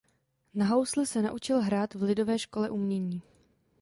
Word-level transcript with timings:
Na 0.53 0.65
housle 0.65 1.05
se 1.05 1.21
naučil 1.21 1.61
hrát 1.61 1.93
v 1.93 2.01
Lidové 2.01 2.39
škole 2.39 2.69
umění. 2.69 3.21